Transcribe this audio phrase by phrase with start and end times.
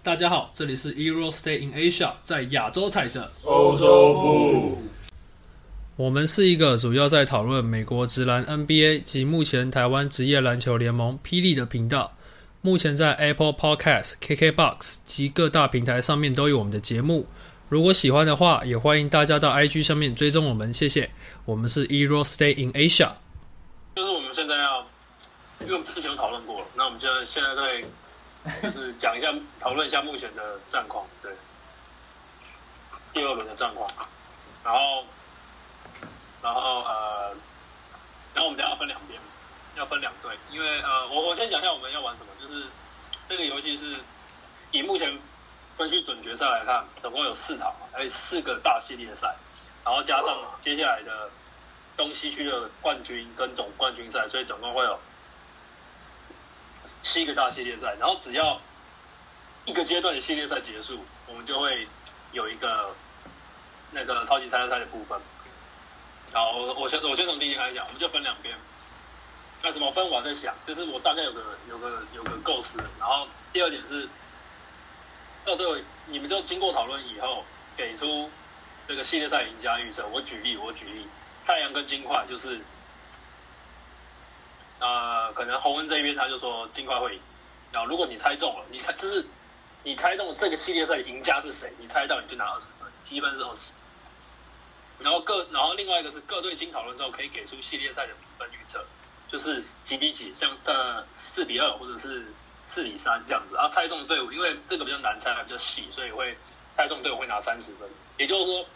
[0.00, 3.28] 大家好，这里是 Euro Stay in Asia，在亚洲踩着。
[3.44, 4.78] 欧洲部，
[5.96, 12.14] 我们是一个主要在讨论美国职篮 NBA 及目前台湾职业篮球联盟霹雳的频道。
[12.60, 17.26] 目前在 Apple Podcast、KKBox 及各大平台上面都有我们的节目。
[17.68, 21.10] 如果喜欢的话，也欢迎大家到 IG 上面追踪我们，谢谢。
[21.44, 23.10] 我们是 Euro Stay in Asia。
[23.96, 24.86] 就是我们现在要，
[25.60, 27.84] 因为我们之前有讨论过了，那我们就现在在
[28.62, 29.28] 就是讲一下，
[29.60, 31.32] 讨论一下目前的战况，对，
[33.12, 33.90] 第二轮的战况，
[34.64, 35.04] 然后，
[36.42, 37.36] 然后呃，
[38.34, 39.20] 然后我们等下要分两边，
[39.76, 42.66] 要分两队，因为呃，我我先讲一下我们要玩什么，就是
[43.28, 43.94] 这个游戏是
[44.70, 45.18] 以目前
[45.76, 49.34] 分区准决赛来看，总共有四场嘛，还有四个大系列赛，
[49.84, 51.30] 然后加上接下来的
[51.96, 54.98] 东西区的冠军跟总冠军赛，所以总共会有
[57.02, 57.94] 七个大系列赛。
[57.98, 58.60] 然后只要
[59.64, 61.86] 一个阶段的系列赛结束，我们就会
[62.32, 62.94] 有一个
[63.90, 65.20] 那个超级赛赛的部分。
[66.32, 68.54] 好，我我先我先从第一开始讲，我们就分两边。
[69.62, 72.78] 那怎么分我在想，就是我大概有个有个有个构思。
[72.98, 74.08] 然后第二点是，
[75.44, 77.44] 到最后你们就经过讨论以后，
[77.76, 78.30] 给出
[78.86, 80.06] 这个系列赛赢家预测。
[80.08, 81.08] 我举例，我举例，
[81.44, 82.60] 太阳跟金块就是，
[84.80, 87.20] 呃，可能洪恩这一边他就说尽快会赢。
[87.72, 89.24] 然后如果你猜中了，你猜就是
[89.82, 93.74] 你猜中这个系列赛的赢家是谁，你猜到你就拿二十分，积分是二十。
[94.98, 98.84] 然后各然后另外一个是各队经讨论之后可以给出系列赛的比分预测。
[99.30, 102.34] 就是几比几，像这四比二或者是
[102.64, 103.54] 四比三这样子。
[103.56, 106.34] 啊，猜中的队伍，因为这个比较难猜，比较细，所以会
[106.72, 107.86] 猜中队伍会拿三十分。
[108.16, 108.66] 也就是说，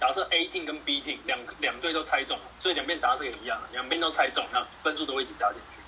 [0.00, 5.80] 假设 A team 跟 B team 两两队都猜中了，所以两边答案是一样，两边都猜中，那分数都会一起加进去。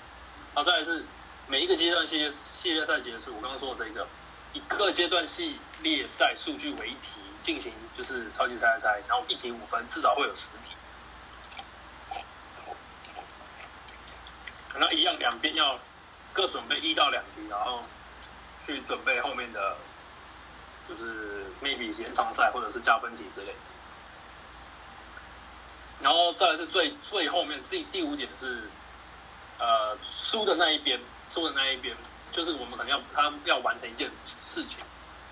[0.53, 1.05] 好，再来是
[1.47, 4.07] 每一个阶段系列系列赛结束，我刚刚说的这个，
[4.53, 10.73] 以各阶段系列赛数据为题进行，就是超级猜猜猜，然后一题五分，至少会有十题。
[14.79, 15.79] 那一样，两边要
[16.33, 17.83] 各准备一到两题，然后
[18.65, 19.75] 去准备后面的，
[20.87, 23.57] 就是 maybe 延长赛或者是加分题之类的。
[26.01, 28.69] 然后再来是最最后面第第五点是，
[29.57, 30.99] 呃，输的那一边，
[31.29, 31.95] 输的那一边，
[32.31, 34.79] 就是我们可能要他要完成一件事情，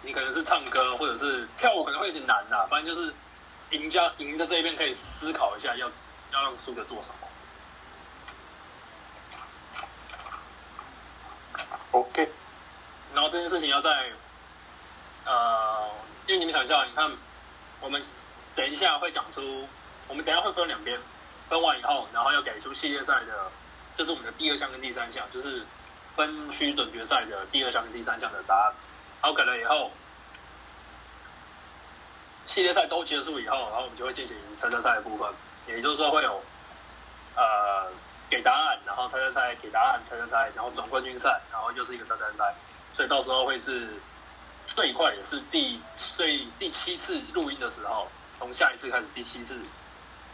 [0.02, 3.14] 你可能是唱歌或者是跳舞，可能会有点难呐、反正就是
[3.72, 5.88] 赢家赢的这一边可以思考一下要
[6.32, 7.16] 要让输的做什么。
[11.92, 12.30] OK，
[13.14, 13.90] 然后这件事情要在，
[15.26, 15.90] 呃，
[16.28, 17.10] 因为你们想一下，你看，
[17.80, 18.04] 我们
[18.54, 19.66] 等一下会讲出，
[20.08, 21.00] 我们等下会分两边，
[21.50, 23.52] 分完以后，然后要给出系列赛的，
[23.98, 25.64] 这是我们的第二项跟第三项，就是
[26.16, 28.74] 分区准决赛的第二项跟第三项的答案。
[29.22, 29.92] 好，给了以后，
[32.46, 35.28] 系列赛都结束以后，然后我们就会进行猜猜赛的部分，
[35.68, 36.42] 也就是说会有，
[37.36, 37.92] 呃。
[38.28, 42.56] 给答案，然后猜猜猜，给答案，猜猜猜，然后总冠军赛，然后又是一个猜猜猜，
[42.92, 43.88] 所以到时候会是
[44.66, 48.08] 最快也是第最第七次录音的时候，
[48.40, 49.56] 从下一次开始第七次，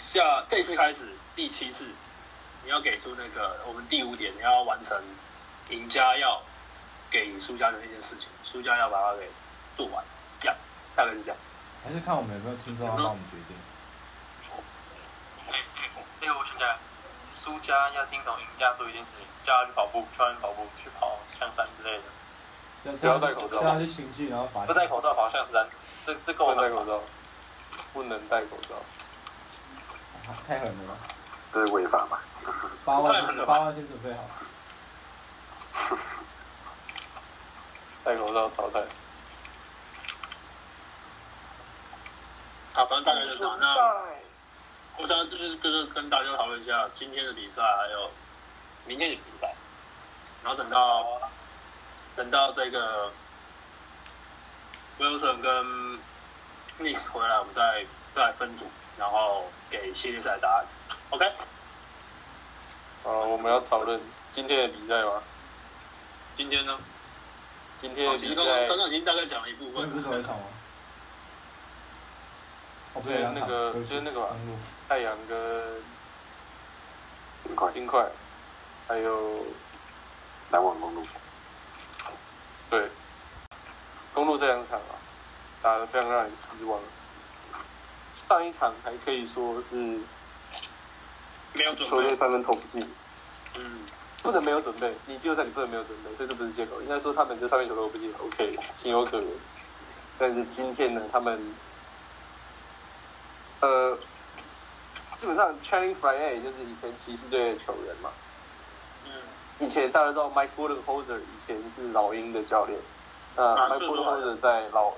[0.02, 1.86] 下这次开始第七次，
[2.64, 5.00] 你要给出那个我们第五点，你要完成
[5.70, 6.42] 赢家要
[7.12, 9.30] 给输家的那件事情，输家要把它给
[9.78, 10.04] 做完，
[10.40, 10.58] 这样
[10.96, 11.38] 大概是这样。
[11.86, 13.56] 还是看我们有没有听众要帮我们决定。
[16.20, 16.76] 例如现在
[17.34, 25.68] 输家要听从赢家做一件事情，叫他去跑步，叫他去跑步，去跑象山之类的，不要戴口罩这样去情绪，然后罚不戴口罩跑象山，
[26.06, 26.56] 这这够了？
[26.56, 27.04] 不能戴口罩，
[27.94, 28.76] 不能戴口罩，
[30.48, 30.98] 太狠了吧！
[31.52, 32.22] 这是违法吧？
[32.86, 34.26] 八万八万先准备好。
[38.04, 38.84] 戴口罩淘汰。
[42.74, 43.60] 好，反正大概就是这样。
[43.60, 43.76] 那
[44.98, 48.10] 我想这就是跟跟大家讨论一下今天的比赛，还有
[48.86, 49.54] 明天的比赛，
[50.44, 51.22] 然后等到
[52.16, 53.12] 等到这个
[55.00, 56.00] Wilson 跟
[56.80, 57.86] Nick 回来，我们再
[58.16, 58.66] 再来分组，
[58.98, 60.66] 然后给系列赛答案。
[61.10, 61.26] OK，
[63.04, 64.00] 啊，我们要讨论
[64.32, 65.22] 今天的比赛吗？
[66.38, 66.78] 今天呢？
[67.78, 70.44] 今天比赛刚刚已经大概讲了一部分昨天不是走一场吗？
[72.94, 74.58] 哦，不就是对，那个就是那个吧公路
[74.88, 75.82] 太阳跟
[77.44, 78.06] 金块，金块，
[78.88, 79.46] 还有
[80.52, 81.06] 篮网公路，
[82.70, 82.88] 对
[84.14, 84.96] 公路这两场啊，
[85.62, 86.80] 打得非常让人失望。
[88.28, 89.76] 上一场还可以说是
[91.54, 92.82] 没有准球队备，三分投不进，
[93.58, 93.80] 嗯，
[94.24, 96.82] 不能没有准备，你季后赛你不能没有准备，所以这不是借口。
[96.82, 99.28] 应该说他们这三分球队我不记得，OK，情有可原。
[100.18, 101.54] 但是今天呢，他们
[103.60, 103.98] 呃，
[105.20, 108.10] 基本上 Channing Frye 就是以前骑士队的球员嘛，
[109.06, 109.12] 嗯，
[109.60, 112.80] 以前大家知道 Mike Budenholzer 以前是老鹰的教练，
[113.36, 114.94] 呃啊 Mike 是 Budenholzer 在老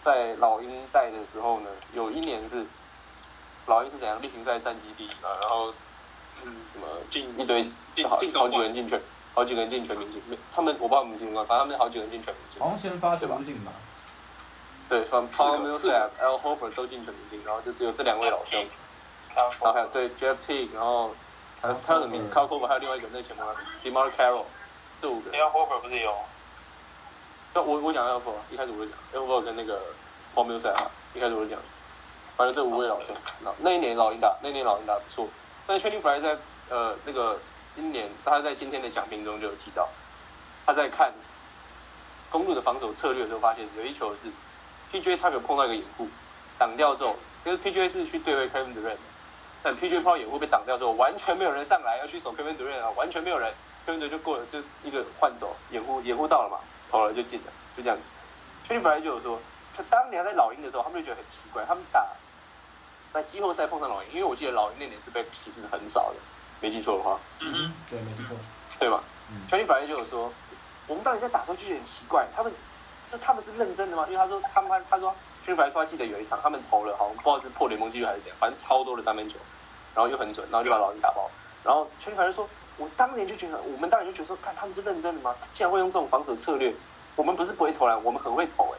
[0.00, 2.64] 在老鹰带的时候呢，有一年是
[3.66, 5.72] 老鹰是怎样例行赛战绩第一嘛，然后
[6.44, 9.00] 嗯什么进一堆进好好几个人进全，
[9.34, 13.72] 好几个人进全明星，没他们我不知道我们进冠，反正他们好几个人进全明星好，像先发全部进吧，
[14.88, 18.66] 对 Paul m i l 四 p Al Horford 都进全明星，然后就只有这两位老兄，
[19.34, 21.14] 然后还有对 Jeff T，然后
[21.60, 23.46] 还有他的名 c a r c o v 还有另外一个那个前锋
[23.84, 24.44] Demar Carroll，
[24.98, 25.40] 这五个人。
[25.40, 26.14] Al Horford 不是有？
[27.52, 29.80] 那我我讲 Al Horford，一开始我就讲 Al Horford 跟那个
[30.34, 31.58] Paul m i l s a p 一开始我就讲，
[32.36, 35.26] 反正这五位老兄，那那一年老鹰打，那一年老鹰打不错，
[35.66, 36.36] 但是 Channing Frye 在
[36.68, 37.38] 呃那个
[37.72, 39.88] 今年他在今天的讲评中就有提到，
[40.64, 41.12] 他在看
[42.30, 44.28] 公路的防守策略的时候，发现有一球是
[44.92, 46.06] PJ 他有碰到一个掩护，
[46.56, 48.96] 挡掉之后，因为 PJ 是去对位 Kevin Durant，
[49.64, 53.52] 但 PJ 抛掩护被挡掉之后，完全没有人上来要去守 Kevin Durant 啊，完全没有人
[53.86, 56.58] ，Kevin Durant 就过了，就一个换手掩护掩护到了嘛，
[56.90, 58.06] 投了就进了，就这样子。
[58.64, 59.38] 确定本来就有说，
[59.74, 62.06] 他当年在老鹰的时候，他们就觉得很奇怪，他们打
[63.12, 66.16] 在季后赛碰上老鹰，因为我记得老鹰那年是被骑士很少的，
[66.60, 68.36] 没记错的话，嗯哼，对，没记错，
[68.78, 69.02] 对吧？
[69.30, 70.32] 嗯全力反正就有说，
[70.86, 72.52] 我们到底在打的时候就觉得很奇怪，他们
[73.04, 74.04] 这他们是认真的吗？
[74.08, 79.38] 因为他说他们他说全力反说他记得有一场他们投了好像不知道是破联盟纪录还是怎样，反正超多的三分球，
[79.94, 81.30] 然后又很准，然后就把老鹰打爆。
[81.62, 82.48] 然后全力反正说，
[82.80, 85.32] 我当年就觉得，我们当年就觉得说，看他们是认真的吗？
[85.52, 86.74] 竟然会用这种防守策略，
[87.14, 88.78] 我们不是不会投篮，我们很会投哎、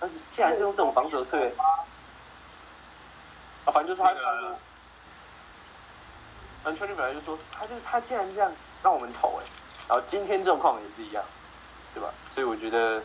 [0.00, 1.64] 但是竟然是用这种防守策略，啊，
[3.66, 4.08] 反正就是他。
[6.64, 8.50] 反正圈里本来就说，他就是他竟然这样
[8.82, 9.44] 让我们投哎、
[9.86, 11.24] 然后今天状况也是一样，
[11.94, 12.10] 对吧？
[12.26, 13.00] 所以我觉得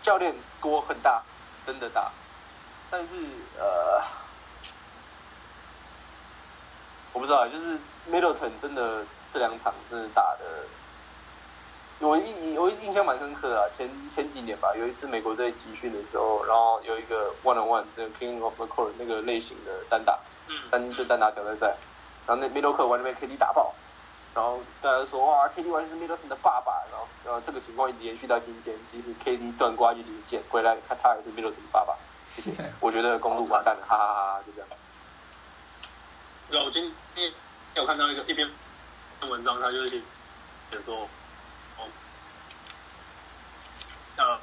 [0.00, 1.22] 教练锅很大，
[1.66, 2.10] 真的大，
[2.90, 3.14] 但是
[3.58, 4.02] 呃，
[7.16, 7.78] 我不知道，就是
[8.12, 9.02] Middleton 真的
[9.32, 13.64] 这两场真的打的，我印我印象蛮深刻的啊。
[13.72, 20.18] 前前几年吧，有一次美国队集训的时候，然后有一个 one on one 那个 King of the Court 那个类型的单打，
[20.48, 21.74] 嗯，单就单打挑战赛，
[22.26, 23.74] 然后那 Middleton 完全被 KD 打爆，
[24.34, 31.96] 然后大家说哇，KD 完全是 Middleton 的爸爸，然后然后这个情况一直延续到今天，即使 KD 断瓜一直见回来，他他也是 Middleton 的爸爸。
[32.28, 34.68] 谢谢， 我觉得公路完蛋了，哈哈哈哈，就这样。
[36.50, 37.32] 对啊，我今天
[37.74, 38.48] 有看到一个一篇
[39.28, 40.02] 文章，他就是写
[40.84, 41.08] 说，
[41.76, 41.88] 哦，
[44.16, 44.40] 呃，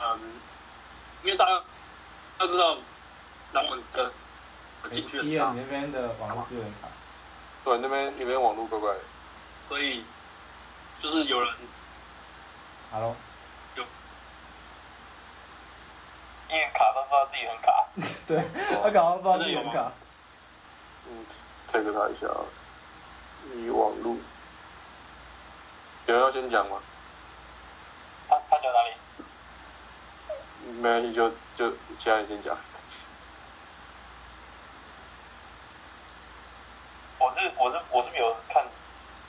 [0.00, 0.20] 嗯，
[1.22, 1.62] 因为大家
[2.38, 2.76] 要知道，
[3.52, 4.12] 篮网的
[4.92, 6.88] 进去很差医院，那边的网络资源卡，
[7.64, 9.00] 对，那边那边网络怪怪的。
[9.68, 10.04] 所以
[11.00, 11.52] 就是有人
[12.92, 13.16] ，Hello，
[13.74, 13.82] 有，
[16.50, 17.88] 因为卡都不知道自己很卡，
[18.28, 18.44] 对，
[18.82, 19.90] 他搞到不知道自己很卡，
[21.08, 21.26] 嗯
[21.68, 22.40] ，take 他一下啊，
[23.54, 24.18] 以网路，
[26.06, 26.80] 有人要先讲吗？
[28.28, 28.94] 他他讲哪里？
[30.80, 32.56] 没关系，就就其他人先讲。
[37.18, 38.64] 我是我是我是没有看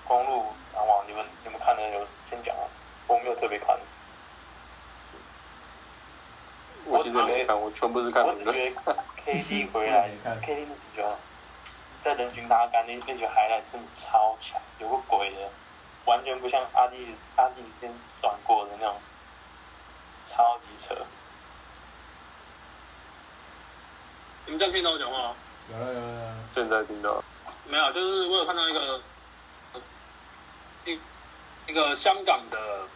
[0.06, 2.64] 公路篮网，你们你们看的有先讲啊，
[3.08, 3.78] 我没有特别看，
[6.86, 8.48] 我其实也没看，我全部是看名字。
[8.48, 10.10] 我只觉得 KD 回来，
[10.42, 11.18] KD 那几球
[12.06, 15.50] 在人群拉杆那那球 highlight 真的超强，有个鬼的，
[16.06, 16.98] 完全不像阿基
[17.36, 18.96] 阿基先转过的那种，
[20.24, 20.96] 超级扯。
[24.46, 25.36] 你们这样听到我讲话吗？
[25.72, 27.24] 有了有了有了，现在听到，
[27.68, 29.02] 没有，就是我有看到一个
[29.74, 29.82] 呃
[30.86, 31.00] 一
[31.66, 32.88] 一个香港的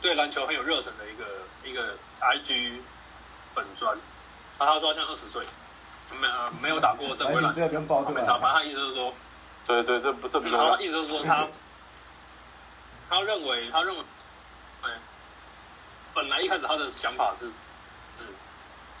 [0.00, 1.24] 对篮球很有热忱的一个
[1.64, 2.80] 一个 IG
[3.52, 3.98] 粉砖，
[4.60, 5.44] 然后他说他现在二十岁，
[6.16, 9.14] 没呃没有打过正规篮球，反正他意思就是说，
[9.66, 10.82] 对对，这不这不重要他。
[10.82, 11.46] 意思是说他。
[13.10, 14.04] 他认为他认为，
[14.82, 14.90] 对，
[16.12, 17.46] 本来一开始他的想法是，
[18.18, 18.26] 嗯，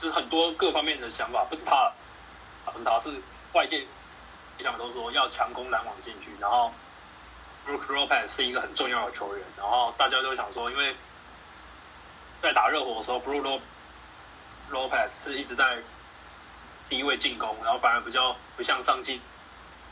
[0.00, 1.76] 就是很多各方面的想法，不是他，
[2.64, 3.10] 啊不是他是
[3.52, 3.86] 外界
[4.60, 6.72] 想法都说要强攻篮网进去，然后
[7.66, 10.96] Brook Lopez 是一个很重要的球员，然后大家都想说，因为
[12.40, 13.60] 在打热火的时候，Brook Lo-
[14.70, 15.76] Lopez 是一直在
[16.88, 19.20] 低位进攻，然后反而比较不像上季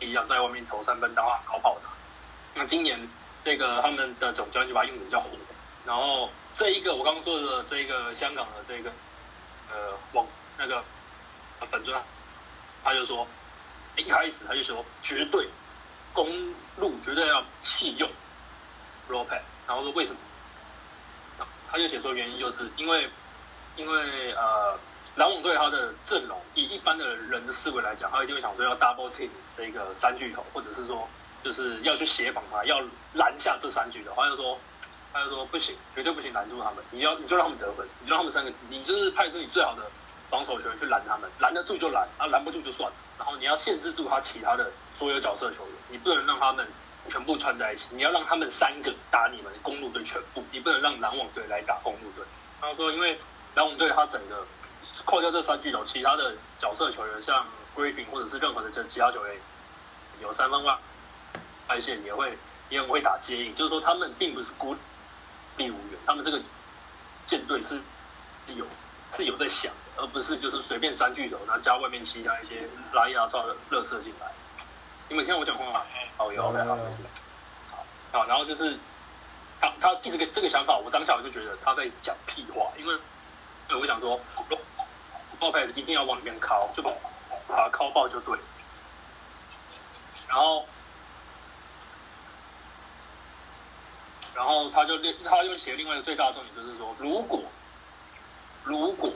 [0.00, 1.82] 一样在外面投三分打高跑的。
[2.54, 2.98] 那今年
[3.44, 5.30] 这个他们的总教练就把他用的比较火，
[5.84, 8.90] 然后这一个我刚刚说的这个香港的这个
[9.70, 10.26] 呃网
[10.56, 10.82] 那个
[11.60, 12.02] 呃粉砖，
[12.82, 13.26] 他就说
[13.96, 15.48] 一开始他就说绝对
[16.12, 16.28] 公
[16.76, 18.10] 路绝对要弃用
[19.10, 20.18] Lopez，然后说为什么？
[21.70, 23.10] 他就写说原因就是因为
[23.76, 24.78] 因为呃
[25.16, 31.08] 篮网队他的阵容以一般的人的思维来讲，他一定会想说要 double team 的一个三巨头，或者是说
[31.42, 32.78] 就是要去协防他，要
[33.14, 34.12] 拦下这三巨头。
[34.14, 34.58] 他就说
[35.14, 39.82] 他就说不行，绝对不行拦住他们，你要你就让他们得分，你就让他们三个，你就是派出你最好的
[40.28, 42.92] 防守球员去拦他们，拦得住就拦，啊拦不住就算。
[43.16, 46.68] 然后你要限制住他其他的所有角色球员，你不能让他们
[47.08, 52.22] 全部串在一起，你要让他们三个打你们公路队全部，你不能让篮网队来打公路队。
[52.60, 53.18] 他说，因为
[53.54, 54.46] 篮网队他整个
[55.04, 59.36] 扣掉这三巨头，其他的角色球员像 Griffin 或者是任何的这其他球员
[60.22, 60.78] 有三分外
[61.68, 62.36] 外线也会
[62.70, 64.74] 也很会打接应，就是说他们并不是孤
[65.56, 66.40] 立无援，他们这个
[67.26, 67.80] 舰队是
[68.48, 68.64] 有
[69.12, 74.26] 是有在想的，而不是就是随便三巨头，然后加外面其他一些拉一拉造的热射进来。
[75.08, 75.82] 你们听我讲话吗？
[76.18, 77.02] 哦，有，OK，好，没事。
[78.12, 78.76] 好，然后就是
[79.60, 82.94] 他他这个这个想法，我当下我就觉得他在讲屁话，因为
[83.68, 84.18] 因为我想说，
[85.38, 86.90] 爆开始一定要往里面靠，就把
[87.48, 88.38] 把它靠爆就对。
[90.28, 90.64] 然后，
[94.34, 97.40] 然后他就另，他就写另外一个最大的重点，就是说，如果
[98.64, 99.10] 如果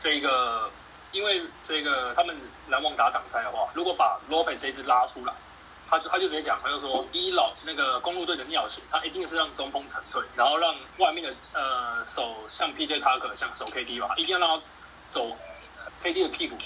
[0.00, 0.70] 这个
[1.12, 2.36] 因为这个他们
[2.68, 5.32] 篮网打挡拆的话，如果把 Lopez 这支拉出来，
[5.88, 14.66] 他就他就直接讲，他就说，一老那个公路队的尿性，他一定是让中锋沉退，然后让外面的呃手像 PJ 卡克像守 KD 吧，一定要让他
[15.10, 15.36] 走
[16.02, 16.56] KD 的屁股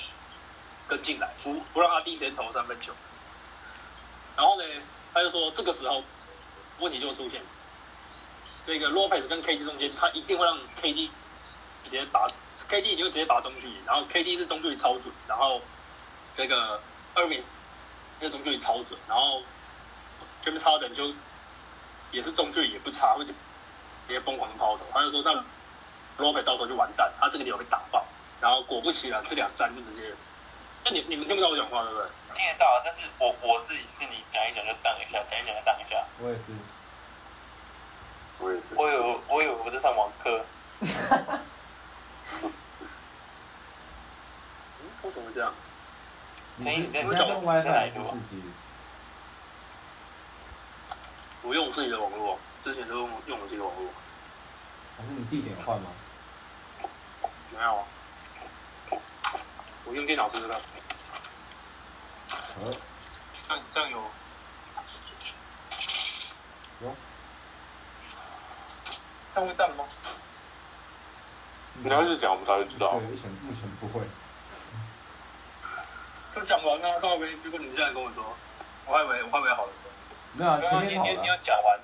[0.88, 2.92] 跟进来，不不让他第一时间投三分球。
[4.36, 4.64] 然后呢，
[5.12, 6.02] 他就说这个时候
[6.78, 7.40] 问题就出现，
[8.64, 11.10] 这个 Lopez 跟 KD 中间，他一定会让 KD
[11.84, 12.28] 直接打
[12.68, 15.60] KD 你就直接打中距离，然后 KD 是中距离超准，然后
[16.34, 16.80] 这个
[17.14, 17.42] 二米
[18.20, 19.42] 那中距离超准，然后
[20.44, 21.12] James Harden 就
[22.10, 23.34] 也是中距离也不差，会直
[24.08, 24.84] 接疯狂抛投。
[24.92, 28.06] 他就说那 Lopez 到时候就完蛋，他这个球被打爆，
[28.42, 30.12] 然后果不其然这两站就直接，
[30.84, 32.06] 那你你们听不到我讲话对不对？
[32.34, 36.04] 听得到，但是我我自己是你讲一讲就荡一下，讲一讲就荡一下。
[36.18, 36.52] 我也是。
[38.40, 38.74] 我也是。
[38.74, 40.44] 我有我有我在上网课。
[40.80, 40.88] 嗯，
[45.02, 45.54] 为什么这样？
[46.58, 47.92] 陈毅你现在用 WiFi？
[51.42, 53.86] 我用我自己的网络，之前都用用我自己的网络。
[54.96, 55.90] 还是你地点换吗？
[57.52, 57.84] 没有啊，
[59.84, 60.60] 我用电脑试试看。
[62.62, 62.72] 呃，
[63.48, 63.98] 这样这样有
[66.82, 66.94] 有。
[69.34, 69.84] 这样会淡吗？
[71.82, 73.00] 你要是讲，我们早就知道对，。
[73.00, 74.04] 目前目前不会。
[76.34, 77.26] 就讲完啊，靠呗。
[77.42, 78.22] 结果你们现在跟我说，
[78.86, 79.72] 我还以为我还以为好了。
[80.34, 81.38] 没有啊，前刚刚你你你有面好了。
[81.42, 81.80] 讲完，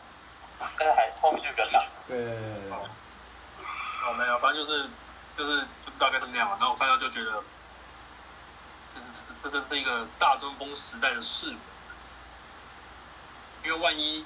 [0.78, 1.87] 但是还后面就比较大。
[2.07, 2.73] 对对对对对。
[2.73, 4.88] 哦，没有，反正就是
[5.37, 6.57] 就是就大概是那样嘛。
[6.61, 7.43] 然后我看到就觉得，
[9.42, 11.57] 这个是一个大中锋时代的式微。
[13.64, 14.18] 因为万一，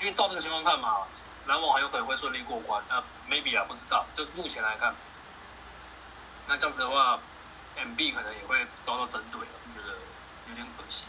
[0.00, 1.06] 因为照这个情况看嘛，
[1.46, 2.82] 篮网很有可能会顺利过关。
[2.88, 4.06] 那 maybe 啊，不知道。
[4.14, 4.94] 就目前来看，
[6.46, 7.18] 那这样子的话
[7.76, 9.94] ，MB 可能也会遭到针对了，就觉得
[10.48, 11.06] 有点可惜。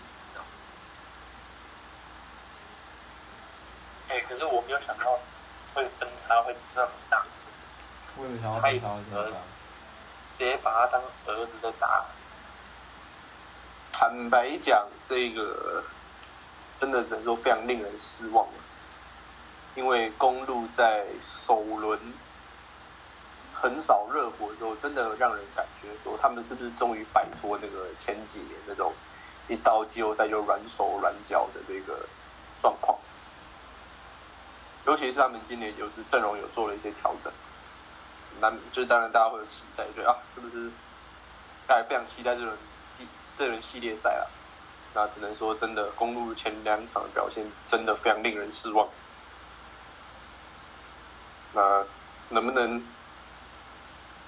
[4.10, 5.18] 哎、可是我没有想到
[5.74, 7.24] 会分差会这么大，
[8.18, 9.42] 为什么想要分超这样
[10.38, 12.04] 直接把他当儿子在打。
[14.02, 15.84] 坦白讲，这个
[16.76, 18.54] 真的只能说非常令人失望了，
[19.76, 22.00] 因为公路在首轮
[23.54, 28.92] 横扫热火之后，真的让人感觉说他们是不是终于摆脱那个前几年那种
[29.48, 32.04] 一到季后赛就软手软脚的这个
[32.60, 32.98] 状况。
[34.88, 37.32] 尤其是他们今年就是阵容有做了一些调整，
[38.40, 40.72] 难就是当然大家会有期待，觉得啊是不是
[41.68, 42.62] 大家非常期待这轮季
[43.42, 44.22] 这轮系列赛啊？
[44.94, 48.88] 那只能说真的，公路前两场的表现真的非常令人失望。
[51.52, 51.84] 那
[52.30, 52.80] 能不能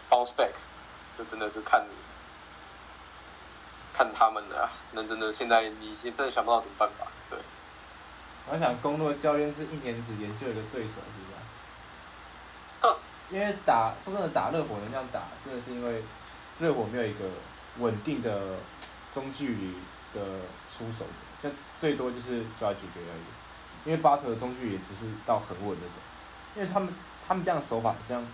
[0.09, 0.49] bounce back，
[1.15, 1.85] 就真的是看
[3.93, 4.71] 看他们的啊。
[4.93, 7.37] 那真的现在你现真的想不到什么办法，对。
[8.49, 12.97] 我想公路的教练是一年只研究一个对手，是不是啊？
[13.29, 16.03] 因为打说真的，打热火能这样打，真的是因为
[16.57, 17.25] 热火没有一个
[17.77, 18.57] 稳定的
[19.13, 19.75] 中距离
[20.13, 20.21] 的
[20.69, 23.85] 出手者，像最多就是 Judge 给而已。
[23.85, 25.99] 因为巴特的中距离不是到很稳的走，
[26.55, 26.93] 因为他们
[27.27, 28.25] 他们这样的手法好像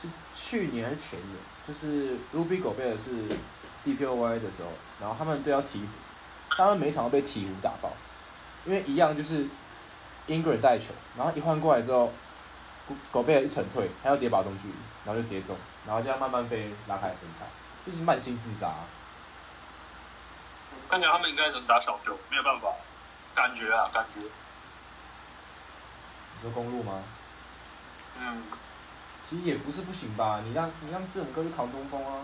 [0.00, 1.36] 就去年还是前年，
[1.66, 3.28] 就是 Ruby 狗贝尔是
[3.84, 5.86] DPOY 的时候，然后他们都要鹈鹕，
[6.56, 7.90] 他们每场都被鹈鹕打爆，
[8.64, 9.46] 因为一样就是
[10.28, 12.12] Ingram 带球，然后一换过来之后，
[12.88, 14.74] 狗狗贝尔一沉退，他要直接把中距离，
[15.04, 17.44] 然后就直接中，然后这样慢慢被拉开分差，
[17.84, 18.72] 就是慢性自杀。
[20.90, 22.72] 看起来他们应该能打小球，没有办法，
[23.34, 24.20] 感觉啊，感觉。
[24.20, 24.30] 你
[26.42, 27.02] 说公路吗？
[28.20, 28.42] 嗯，
[29.28, 32.22] 其实也不是不行吧，你让你让这种哥去扛中锋啊。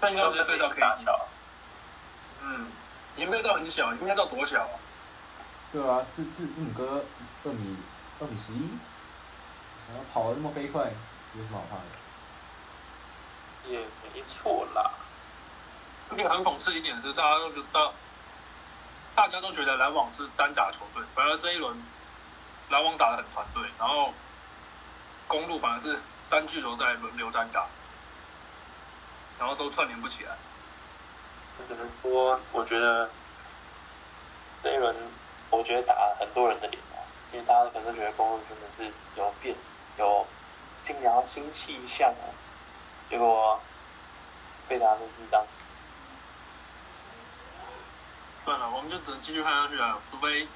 [0.00, 1.28] 他应该直接对到 K 打小，
[2.42, 2.66] 嗯，
[3.16, 4.78] 也没有到很小，应该到多小啊？
[5.72, 7.04] 对啊，这这这种哥
[7.44, 7.76] 二米
[8.20, 8.78] 二米十一，
[9.88, 10.92] 然后跑得那么飞快，
[11.34, 11.82] 有什么好怕的？
[13.72, 13.78] 也
[14.12, 14.90] 没错啦。
[16.14, 17.92] 而且很讽刺一点是，大家都觉得，
[19.16, 21.76] 大家都觉得篮网是单打球队，反而这一轮
[22.68, 24.14] 篮网打得很团队，然后
[25.26, 27.66] 公路反而是三巨头在轮流单打，
[29.40, 30.36] 然后都串联不起来。
[31.58, 33.10] 我只能说，我觉得
[34.62, 34.94] 这一轮，
[35.50, 37.02] 我觉得打很多人的脸啊，
[37.32, 39.56] 因为大家可能觉得公路真的是有变，
[39.98, 40.24] 有
[40.80, 42.30] 进聊新气象啊，
[43.10, 43.60] 结果
[44.68, 45.44] 被打成智障。
[48.44, 50.46] 算了，我们就只能继续看下去了，除非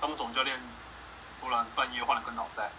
[0.00, 0.58] 他们总教练
[1.40, 2.70] 突然半夜换了个脑袋。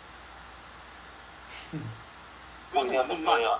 [2.71, 3.59] 不一定要这么样。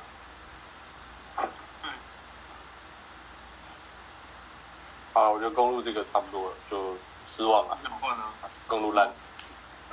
[5.13, 7.77] 好了，我觉得公路这个差不多了，就失望了。
[7.83, 8.23] 怎么换呢？
[8.67, 9.11] 公路烂，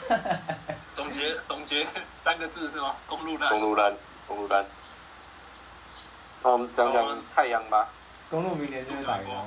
[0.94, 1.86] 总结总结
[2.24, 2.94] 三个字是吗？
[3.06, 3.50] 公路烂。
[3.50, 4.64] 公路烂，公路烂。
[6.42, 7.88] 那我们讲讲太阳吧。
[8.30, 9.46] 公路明年就会打赢篮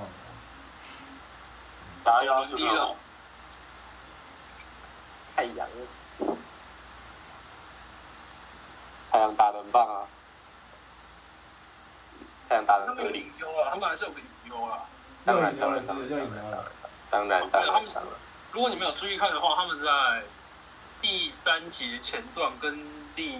[2.03, 2.03] 网。
[2.03, 2.95] 打幺是第一个
[5.35, 5.67] 太阳，
[9.11, 10.07] 太阳打得很棒啊！
[12.47, 14.79] 太阳打得他们有领优啊，他们还是有个领优啊。
[15.25, 16.71] 又当然当然当然又赢了，
[17.09, 18.13] 当然当然当然。
[18.51, 19.87] 如果你们有注意看的话，他们在
[21.01, 22.79] 第三节前段跟
[23.15, 23.35] 第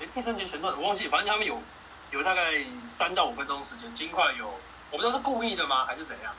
[0.00, 1.62] 哎第三节前段我忘记，反正他们有
[2.10, 4.48] 有大概三到五分钟时间，金块有
[4.90, 6.34] 我不知道是故意的吗，还是怎样？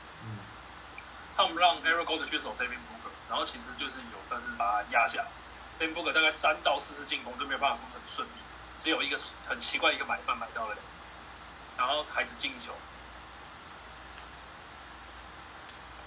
[1.40, 5.28] 他们让 Eric Golden 去守 Devin Booker，然后其实就是有但是把他压下来。
[5.78, 8.32] Devin Booker 大概三到四次进攻都没有办法很顺利，
[8.82, 10.76] 只有一个很奇怪一个买饭买到了，
[11.78, 12.74] 然后孩子进球，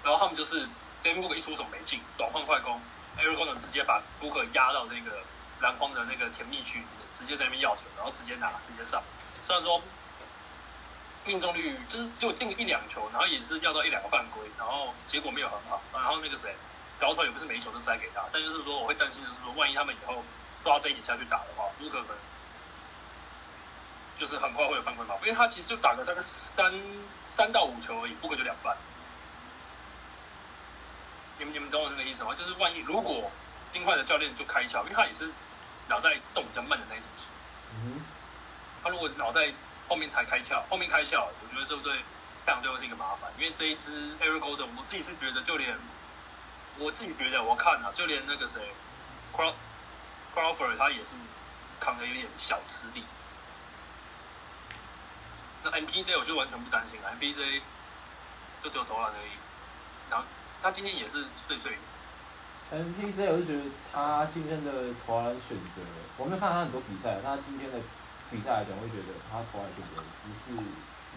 [0.04, 0.68] 然后他们就是
[1.04, 2.80] Devin Booker 一出手没进，短换快攻
[3.18, 5.24] ，Eric Golden 直接把 Booker 压到那个
[5.62, 6.84] 篮筐的那个甜蜜区，
[7.16, 9.02] 直接在那边要球，然后直接拿直接上。
[9.44, 9.82] 虽然说
[11.26, 15.82] 命中率就是就定一两球，然后也是要到一两个犯规，然后结果没有很好。
[15.94, 16.54] 然后那个谁，
[17.00, 20.24] 高头也不是每一球都塞给他，但就是说我会担心，就是说万一他们以后
[20.64, 22.08] 都要这一点下去打的话，不可能
[24.20, 26.74] 就是很快会有犯规嘛，因为他其实就打个大概三
[27.26, 28.76] 三到五球而已，不过就两半。
[31.40, 32.36] 你们你们懂我那个意思吗？
[32.36, 33.32] 就是万一如果
[33.72, 35.32] 丁快的教练就开窍，因为他也是
[35.88, 37.28] 脑袋动比较慢的那一种型。
[37.76, 38.02] 嗯
[38.84, 39.52] 他如果脑袋
[39.94, 41.94] 后面才开窍，后面开窍，我觉得这对
[42.48, 43.30] 太阳队会是一个麻烦。
[43.38, 45.78] 因为这一支 Eric Golden，我自己是觉得，就连
[46.80, 48.60] 我自己觉得，我看啊，就连那个谁
[49.36, 51.12] Crawford，他也是
[51.80, 53.04] 扛的有点小吃力。
[55.64, 57.62] 那 MPJ 我就完全不担心了，MPJ
[58.64, 59.38] 就只有投篮而已。
[60.10, 60.26] 然后
[60.64, 61.78] 他今天也是碎碎
[62.72, 63.62] ，，MPJ 我就觉得
[63.94, 64.72] 他今天的
[65.06, 65.84] 投篮选择，
[66.18, 67.78] 我没有看他很多比赛，他今天的
[68.34, 70.58] 比赛来讲，我会觉得他投篮选择不是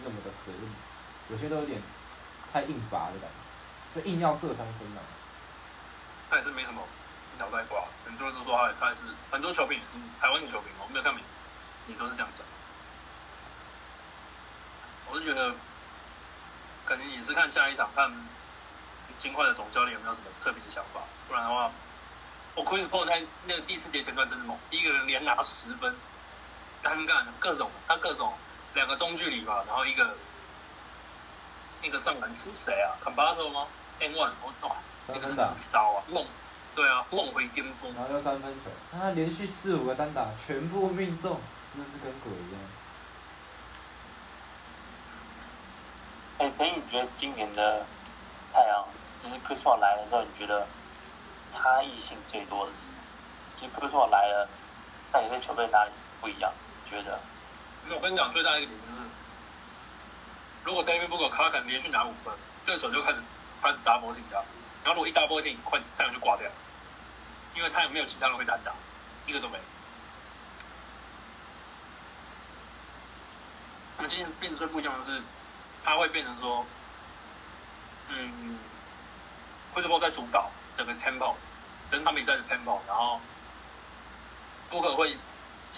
[0.05, 0.69] 那么的合理，
[1.33, 1.81] 有些都有点
[2.53, 3.25] 太硬拔的感
[3.91, 5.01] 觉，就硬要射三分啊。
[6.29, 6.83] 他也是没什么
[7.39, 7.81] 脑袋瓜。
[8.05, 9.01] 很多人都说他他也是
[9.31, 11.19] 很多球评也是台湾的球评，我没有看你，
[11.87, 12.45] 你都是这样讲。
[15.09, 15.55] 我是觉得，
[16.85, 18.13] 可能也是看下一场，看
[19.17, 21.71] 金块的总教练有没有什么特别的想法，不然的话，
[22.53, 25.95] 我 Chris Paul 在那个第四节前段真的猛，一个人连拿十分，
[26.81, 28.33] 单干各种他各种
[28.73, 30.15] 两个中距离吧，然后一个
[31.81, 33.67] 那个上篮是谁啊 c a m b a z o 吗
[33.99, 34.75] ？N one 我哦，
[35.07, 36.25] 那个是三分打很骚啊，梦
[36.75, 37.93] 对啊，梦回巅峰。
[37.95, 41.39] 然后又三分球，他连续四五个单打全部命中，
[41.73, 42.61] 真的是跟鬼一样。
[46.39, 47.83] 哎，所以你觉得今年的
[48.53, 48.85] 太阳，
[49.23, 50.67] 就是 Chris Paul 来的时候，你觉得
[51.51, 52.93] 差异性最多的是什么？
[53.55, 54.47] 其实 Chris Paul 来了，
[55.11, 56.53] 那你对球队哪里不一样？
[56.89, 57.19] 觉得？
[57.87, 59.01] 那我跟你讲，最大的一个点就是，
[60.63, 62.33] 如果 David Booker 他可能连续拿五分，
[62.65, 63.21] 对手就开始
[63.61, 64.37] 开始 double team 他，
[64.83, 66.49] 然后如果一 double team，快太阳就挂掉，
[67.55, 68.73] 因为太阳没有其他人会单打，
[69.25, 69.57] 一个都没。
[73.97, 75.21] 那今天变得最不一样的是
[75.83, 76.65] 他会变成说，
[78.09, 78.59] 嗯
[79.73, 81.33] q u i s p o 在主导整个 tempo，
[81.89, 83.19] 整场比赛的 tempo，然后
[84.69, 85.17] Booker 会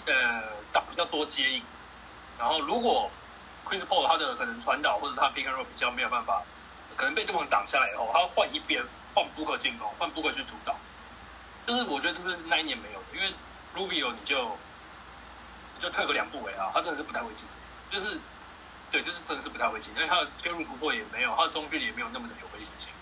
[0.06, 1.62] 呃打比较多接应，
[2.38, 3.10] 然后如果
[3.66, 6.42] Chris Paul 他的可能传导或者他 pick and roll 比较没有办法，
[6.96, 8.82] 可能被对方挡下来以后，他换一边
[9.14, 10.74] 换 Booker 进攻，换 Booker 去主导，
[11.66, 13.32] 就是我觉得这是那一年没有的，因为
[13.74, 14.44] Rubio 你就
[15.76, 17.46] 你就退个两步为啊，他真的是不太会进，
[17.90, 18.18] 就是
[18.90, 22.92] 对，就是真的是不太会进，因为他的切入突破也没有，他的中距离也没有那么的有威胁性，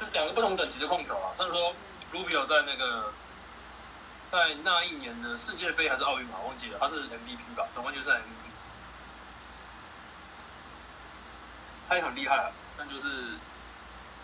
[0.00, 1.30] 就是两个不同等级的控球啊。
[1.38, 1.72] 但是说
[2.12, 3.12] Rubio 在那个
[4.36, 8.50] 在那一年的世界杯还是奥运嘛，忘记了，他是 MVP 吧，总冠军赛 MVP。
[11.88, 13.32] 他也很厉害啊，但就是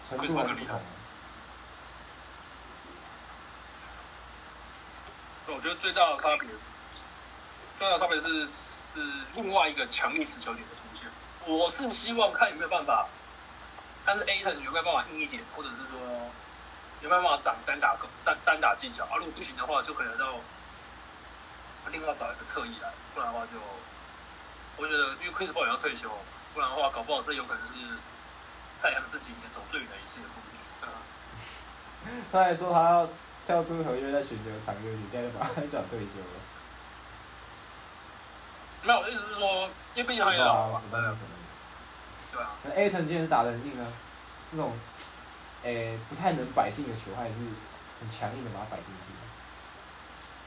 [0.07, 0.79] 程度还是不同。
[5.47, 6.47] 我觉得最大的差别，
[7.79, 8.71] 最大的差别是是
[9.35, 11.09] 另外一个强力持球点的出现。
[11.47, 13.09] 我是希望看有没有办法，
[14.05, 16.22] 但是 A 层有没有办法硬一点，或者是说
[17.03, 19.17] 有没有办法长单打单单打技巧啊？
[19.19, 20.35] 如果不行的话，就可能要
[21.91, 23.53] 另外找一个侧翼来，不然的话就
[24.77, 26.11] 我觉得，因为 Chris Paul 也要退休。
[26.55, 27.73] 不然的话，搞不好这有可能是
[28.81, 30.57] 太阳这几年走最远的一次的目的。
[32.31, 33.09] 他还说他要
[33.47, 36.27] 跳出合约，在寻求长约，你现在就把他转退休了。
[38.83, 40.39] 没有，我的意思是说，因为毕竟他对
[42.43, 42.51] 啊。
[42.65, 43.91] 那 Aton 今天是打的很硬啊，
[44.51, 44.79] 那种
[45.65, 47.35] 诶不太能摆进的球，还是
[48.01, 49.13] 很强硬的把它摆进去，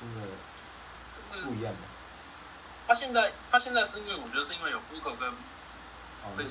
[0.02, 0.28] 真的
[1.48, 1.80] 不一样的。
[2.88, 5.34] 他现在，他现在是因为我觉得是因为有 Booker 跟。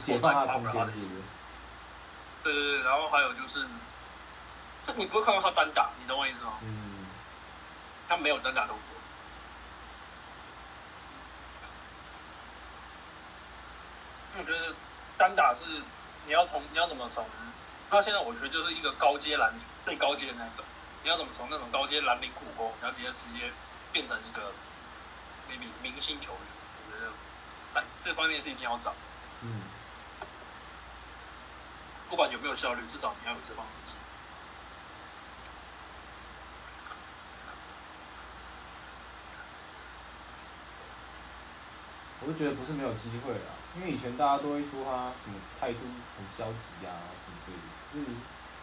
[0.05, 0.87] 解放他空间，
[2.45, 3.67] 对对对，然后还有就是，
[4.95, 6.53] 你不会看到他单打，你懂我意思吗？
[6.63, 7.07] 嗯。
[8.09, 8.97] 他没有单打动作。
[14.39, 14.73] 我觉得
[15.19, 15.65] 单打是
[16.27, 17.27] 你要从你要怎么从
[17.95, 20.65] 他现在我觉得就是一个高阶蓝领最高阶的那种，
[21.05, 23.53] 你要怎么从那种高阶蓝领苦工，然后直接直接
[23.93, 24.51] 变成一个
[25.49, 26.41] maybe 明星球员？
[26.87, 27.13] 我觉得
[27.75, 28.93] 哎，这方面是一定要找。
[29.43, 29.63] 嗯，
[32.11, 33.93] 不管有没有效率，至少你要有这方面的。
[42.25, 45.85] 我就觉得不是没有机会啦，因为以前大家都会说他什么态度
[46.17, 48.01] 很消极啊什么之类的，是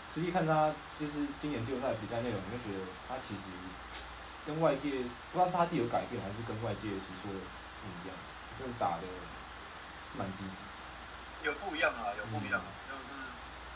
[0.09, 3.45] 实际看他其实今年季后赛比赛内容，你会觉得他其实
[4.49, 8.17] 跟外界不知道是他自己有改变，还是跟外界其实说的不一样，
[8.57, 9.05] 真的打的
[10.09, 10.57] 是蛮积极。
[11.45, 13.13] 有不一样啊，有不一样啊，就是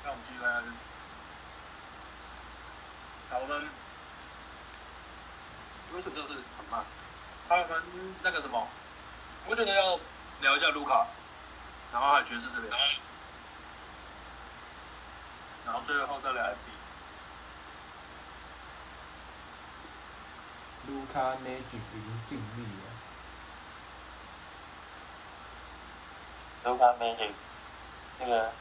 [0.02, 0.74] 让我们继续看下去。
[3.30, 3.70] 好，我们
[5.94, 6.82] 为什么就是很慢？
[7.48, 7.68] 他们
[8.24, 8.68] 那个什么，
[9.48, 10.00] 我觉得要
[10.42, 11.06] 聊一下卢卡，
[11.94, 12.72] 然后还有爵士这边，
[15.66, 16.72] 然后最后再来比。
[20.88, 22.84] 卢卡 Magic 已经尽力了。
[26.64, 27.32] 卢卡 Magic。
[28.20, 28.52] 那个，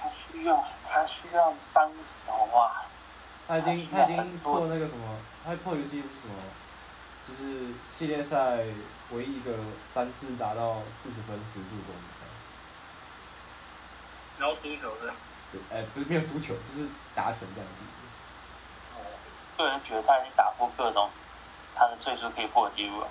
[0.00, 2.86] 他需要他需要帮手啊！
[3.48, 6.34] 他已经他已经破那个什么，他破一个记录是什么？
[7.26, 8.58] 就是系列赛
[9.10, 9.56] 唯一一个
[9.92, 12.26] 三次达到四十分十助攻比赛。
[14.38, 15.12] 然后输球是？
[15.52, 17.84] 对，哎，不是没有输球，就是达成这样子。
[18.96, 19.00] 哦，
[19.56, 21.08] 个人觉得他已经打破各种
[21.74, 23.08] 他的岁数可以破的记录了，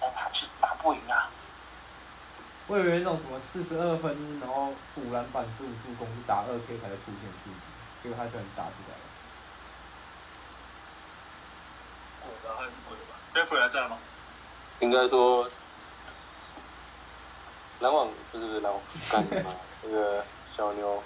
[0.00, 1.30] 但他就是打不赢啊。
[2.66, 9.04] 我以为那种什么四十二分，然后五篮板、十五助攻，打二 K 才会出现数据，结果他居然打出来了。
[12.56, 13.98] 还是过的吧？Jeffrey 还在吗？
[14.80, 15.48] 应该说，
[17.80, 19.54] 篮网不是不是篮网，干什么？
[19.82, 21.02] 那个小牛，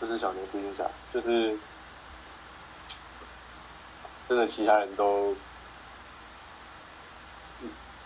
[0.00, 1.58] 不是小牛独行侠，就是
[4.26, 5.36] 真的其他人都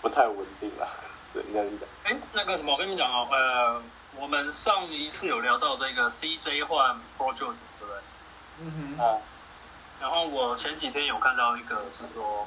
[0.03, 0.89] 不太稳定了。
[1.33, 3.83] 对应该是讲，哎，那个什么，我跟你们讲哦，呃，
[4.17, 8.01] 我们上一次有聊到这个 CJ 换 Pro George，对不对？
[8.61, 9.05] 嗯哼。
[9.05, 9.19] 啊。
[10.01, 12.47] 然后我前几天有看到一个是说，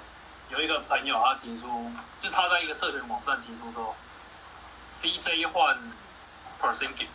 [0.50, 3.96] 有一个朋友他提出，就他在一个社群网站提出说
[4.94, 5.78] ，CJ 换
[6.62, 7.08] Percentage，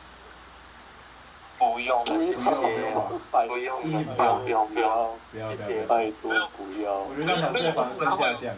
[1.59, 6.95] 不用，不用，不用，不用，不用，不用，不要，谢谢，拜托，不要。
[6.97, 8.55] 我觉得他对方更下降。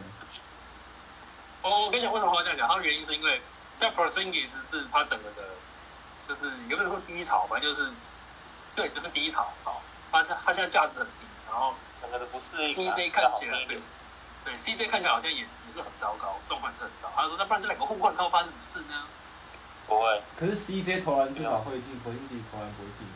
[1.63, 2.69] 我我跟你讲，为什么会这样讲？
[2.69, 3.41] 他的原因是因为
[3.81, 5.43] 像 Persingis 是他整个的，
[6.29, 7.47] 就是有没有说低潮？
[7.49, 7.91] 反正就是，
[8.75, 9.53] 对，就是低潮。
[9.65, 12.77] 好，他现他现在价值很低，然后整个的不适应。
[12.83, 17.11] 一杯看起来，对，CJ 看起来好像也也是很糟糕，状况是很糟。
[17.17, 19.07] 他说：“那不然这两个互换，看发生什么事呢
[19.87, 23.07] 不会，可是 CJ 投篮至少会进，投进去投篮不会进。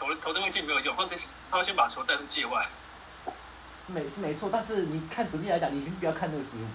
[0.00, 1.16] 投投这会进没有用，他先
[1.48, 2.66] 他要先把球带出界外。
[3.86, 6.66] 是没是没错，但是你看整体来讲，你先不要看这个失误，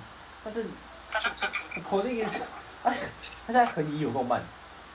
[0.46, 0.66] 但是
[1.84, 2.40] 投进也是，
[2.84, 2.96] 哎，
[3.46, 4.42] 他现在可以有够慢，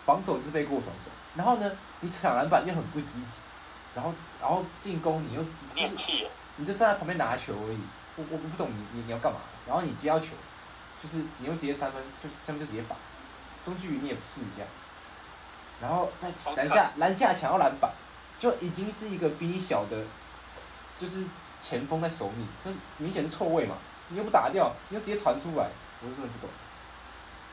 [0.07, 3.39] 防守是被过防守，然后呢，你抢篮板又很不积极，
[3.95, 7.79] 然后然后进攻你又只就是你就站在旁边拿球而已，
[8.17, 9.39] 我我我不懂你你你要干嘛？
[9.67, 10.29] 然后你接到球，
[11.03, 12.97] 就是你又直接三分，就是三分就直接打，
[13.63, 14.65] 中距离你也不试一下，
[15.81, 17.91] 然后再好篮下篮下抢到篮板，
[18.39, 20.05] 就已经是一个比你小的，
[20.99, 21.25] 就是
[21.61, 23.77] 前锋在守你，就是明显是错位嘛，
[24.09, 25.69] 你又不打掉，你又直接传出来，
[26.03, 26.51] 我是真的不懂。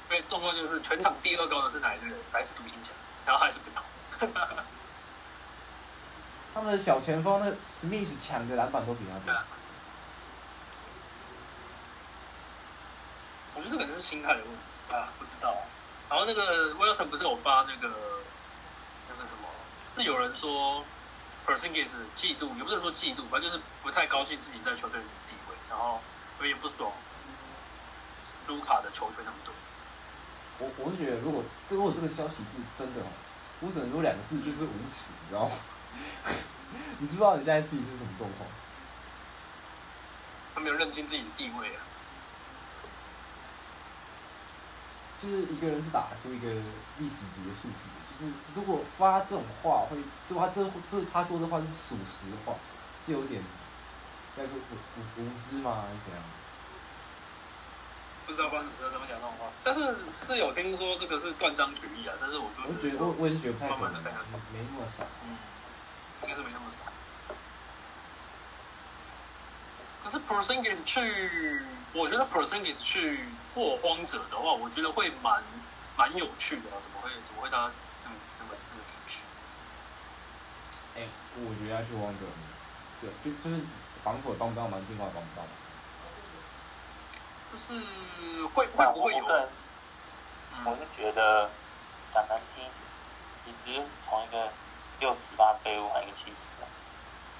[0.10, 2.18] 因为状况就是全场第二高的是哪一个人？
[2.32, 2.92] 还是独行侠，
[3.26, 3.84] 然后还是不倒。
[6.54, 9.40] 他们的小前锋那史密斯抢的篮板都比他多，
[13.56, 15.56] 我觉得这可能是心态的问题啊，不知道。
[16.10, 17.94] 然后那个 Wilson 不是有发那个
[19.10, 19.48] 那个什么？
[19.96, 20.84] 是有人说
[21.46, 26.02] p e r s i n g i s 嫉妒，也不是说嫉妒，反正就是不太高兴自己在球队里的地位，然后
[26.40, 26.92] 有点不懂
[28.48, 29.54] 卢卡的球权那么多。
[30.60, 33.08] 我我是觉得如果如果这个消息是真的哦，
[33.62, 35.52] 我只能说两个字，就是无耻，你知道吗？
[37.00, 38.50] 你知不知道你现在自己是什么状况？
[40.56, 41.82] 他没有认清自己的地位啊。
[45.22, 46.48] 就是一个人是打出一个
[47.00, 47.90] 历史级的数据，
[48.20, 52.54] 就是如果发这种话会，如果他这这他说的话是属实的话，
[53.06, 53.42] 是有点
[54.36, 54.76] 该说无
[55.22, 55.82] 无无知吗？
[55.82, 56.24] 还是怎样？
[58.28, 59.80] 不知道发生什么事怎么讲这种话，但是
[60.12, 65.06] 是有听说这个是断章取义啊，但是我就我觉得我我也是觉得太，慢慢的看下去没没那么傻。
[65.24, 65.38] 嗯，
[66.24, 66.84] 应该是没那么傻。
[70.04, 71.64] 可是 Porzingis 去，
[71.94, 73.24] 我觉得 Porzingis 去
[73.56, 75.42] 过荒者的话，我觉得会蛮
[75.96, 76.76] 蛮有趣的啊！
[76.84, 77.72] 怎么会怎么会他
[78.04, 79.20] 那么那么那么进去？
[81.00, 82.26] 哎、我觉得要去王者，
[83.00, 83.62] 对，就就是
[84.04, 85.52] 防守帮不到忙，进攻也帮不到忙。
[87.58, 87.74] 就是
[88.54, 90.76] 会会不会有我？
[90.76, 91.50] 是觉得
[92.14, 92.64] 讲难听，
[93.46, 94.48] 你直接从一个
[95.00, 96.68] 六尺八的废物换一个七尺的，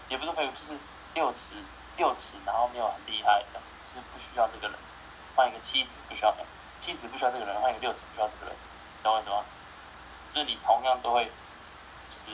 [0.10, 0.80] 也不是废物，就是
[1.14, 1.54] 六尺
[1.98, 3.62] 六尺，然后没有很厉害的，
[3.94, 4.76] 就是不需要这个人，
[5.36, 6.36] 换一个七尺不需要，
[6.82, 8.56] 七尺不需要这个人，换一个六尺不需要这个人，
[8.98, 9.46] 你懂我意思吗？
[10.34, 11.32] 就是你同样都会，就
[12.26, 12.32] 是，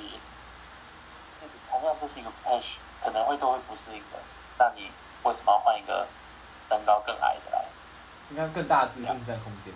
[1.42, 4.20] 就是同样都是一个不太需可能会都会不适应的，
[4.58, 4.90] 那你
[5.24, 6.08] 为什么要换一个
[6.70, 7.63] 身高更矮的来？
[8.30, 9.74] 应该更大只，更占空间。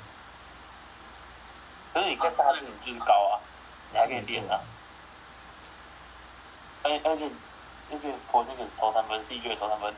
[1.93, 3.39] 可是你更大只，你就是高啊，
[3.91, 4.59] 你还可以练啊。
[6.83, 7.29] 而且而且
[7.91, 9.93] 而且 g i s 投三分，CJ 也投三分，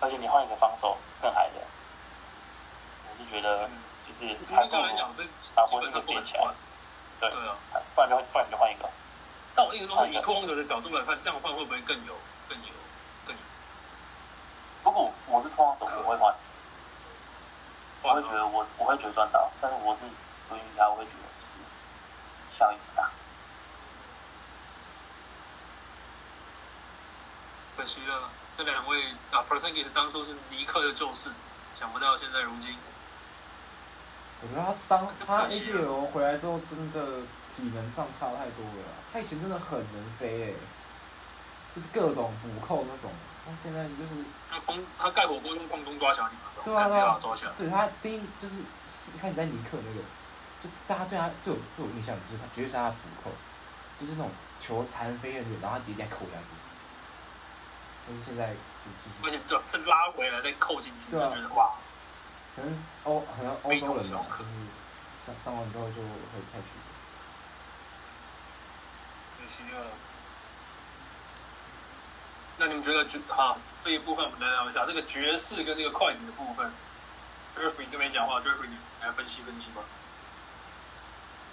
[0.00, 1.60] 而且你换一个防守更矮的，
[3.10, 3.68] 我是觉得
[4.06, 6.54] 就是还应不如该来讲是基把本 p o r 上 z 不 i 能 n g i s 练起来换。，
[7.20, 7.56] 对，啊。
[7.94, 8.88] 不然就不然就换一个。
[9.54, 12.14] 但我一直都是以拓荒者的角度来看，这样换会不会更有
[12.48, 12.72] 更有
[13.26, 13.40] 更有？
[14.84, 16.34] 如果我是拓荒者，我会换，
[18.06, 20.02] 我会觉得我我会觉得赚到，但是我是
[20.48, 23.10] 独行侠，我会觉得就是效益不大。
[27.76, 31.30] 可惜了，这两位啊 p e r s o n g i 当初是尼克的救世，
[31.74, 32.76] 想不到现在如今
[34.42, 38.94] 我觉得他伤他 ACL 回来之后，真的体能上差太多了。
[39.12, 40.54] 他以前真的很能飞诶、
[41.74, 43.10] 就是各种补扣那种。
[43.46, 47.52] 他现在就是他光他盖火锅用空中抓小你嘛，对啊对啊抓起来，。
[47.56, 48.56] 对他第一就是
[49.14, 50.00] 一开始在尼克那个，
[50.60, 53.30] 就大家对他最有最有印象就是他绝对是他的补扣，
[54.00, 54.30] 就是那种
[54.60, 56.46] 球弹飞很远，然后他直接扣下去。
[58.08, 61.70] 但是现在就就是而且对是拉回来再扣进去，就觉得哇，
[62.56, 64.50] 可能是欧可能欧洲人吧，就是
[65.24, 66.66] 上上完之后就会不太去。
[69.38, 69.86] 可惜了。
[72.58, 76.70] 那你们觉得爵好这一部分我们来聊一下这个爵士跟这个快艇的部分。
[77.54, 79.82] Jeffrey 都没讲话，Jeffrey 你来分析分析吧。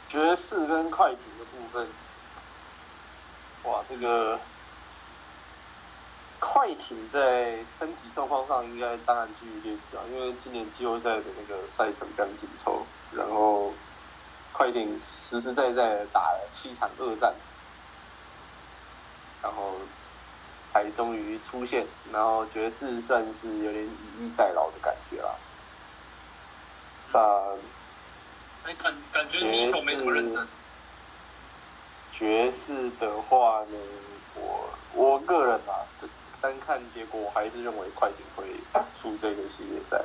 [0.08, 1.88] 爵士跟快艇的部分，
[3.64, 4.40] 哇，这个
[6.40, 13.74] 快艇在身体状况上应该当然居于劣势啊，因为今年季后赛的那个赛程非常紧凑，然后
[14.52, 17.34] 快艇实实在在地打了七场恶战，
[19.42, 19.78] 然后
[20.74, 25.30] 才终于出现，然后爵士算是有点以逸待劳的感觉啦。
[27.14, 27.20] 那
[28.68, 30.48] 哎，感感觉没什么认真，
[32.12, 33.78] 爵士的话呢，
[34.34, 35.86] 我我个人啊，
[36.42, 38.46] 单看结果，我还是认为快艇会
[39.00, 40.04] 出这个系列赛，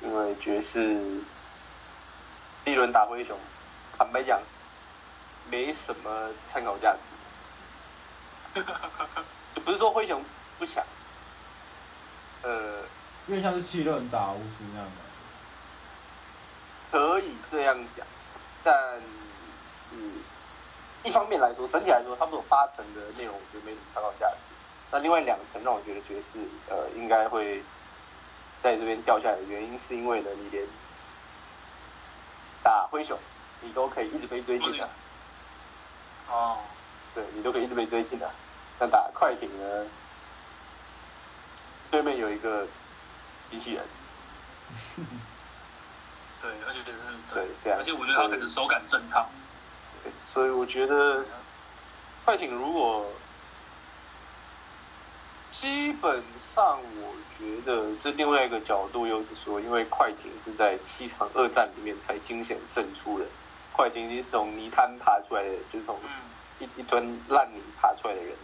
[0.00, 1.20] 因为爵士
[2.64, 3.38] 第一轮打灰熊，
[3.92, 4.40] 坦白讲，
[5.50, 6.96] 没什么参考价
[8.54, 8.62] 值。
[9.64, 10.22] 不是说灰熊
[10.58, 10.84] 不强，
[12.42, 12.82] 呃，
[13.26, 14.92] 因为像是七轮打巫师那样的。
[16.90, 18.06] 可以这样讲，
[18.64, 18.74] 但
[19.72, 19.94] 是
[21.04, 24.54] 一方面来说，整体来说，他们有八成的内容我觉得没什么参考价值。
[24.90, 27.62] 那另外两层让我觉得爵士呃应该会
[28.60, 30.66] 在这边掉下来的原因，是因为呢，你连
[32.62, 33.16] 打灰熊
[33.60, 34.88] 你都可以一直被追进的，
[36.28, 36.58] 哦，
[37.14, 38.28] 对你都可以一直被追进的。
[38.80, 39.86] 那打快艇呢，
[41.90, 42.66] 对面有一个
[43.50, 43.84] 机器人。
[46.40, 46.98] 对，而且就是
[47.34, 49.28] 对这样，而且我觉得他可能手感正烫。
[50.24, 51.22] 所以我觉得
[52.24, 53.06] 快艇如果
[55.50, 63.26] 基本上，我觉得这另外一个角度又是说，因为快艇是在七场二战里面才惊险胜出的，
[63.74, 66.00] 快艇已经是从泥滩爬出来的，就是从
[66.60, 68.34] 一一吨烂泥爬出来的人。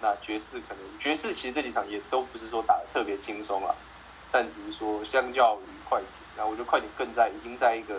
[0.00, 3.74] 那爵士可能爵士其实这几场也都不是说打的特别轻松啊，
[4.30, 6.08] 但只是说相较于快艇。
[6.36, 7.94] 然后我觉得快艇更在已经在一个，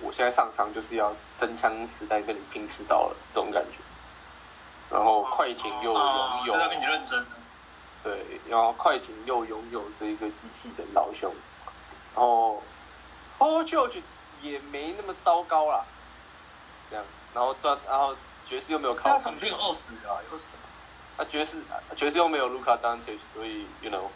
[0.00, 3.78] 我现在上场就是要真枪实弹跟你拼刺刀了这种感觉。
[4.90, 7.26] 然后快艇又拥有，跟你认真。
[8.04, 11.34] 对，然后快艇又拥有这个机器人老兄，
[12.14, 12.62] 然后
[13.38, 14.02] Paul George
[14.42, 15.84] 也没那么糟糕啦。
[16.88, 18.14] 这样，然后断，然后
[18.46, 20.46] 爵士又没有靠，他场均有二十啊，有二十。
[21.16, 21.62] 啊，爵士
[21.94, 24.08] 爵士又没有卢卡当 c 所以 you know。